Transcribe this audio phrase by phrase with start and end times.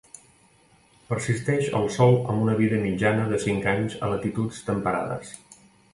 [1.11, 5.37] Persisteix al sòl amb una vida mitjana de cinc anys a latituds temperades.